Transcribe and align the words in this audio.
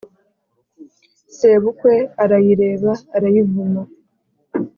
sebukwe 1.35 1.93
arayireba 2.23 2.91
arayivuma 3.15 3.81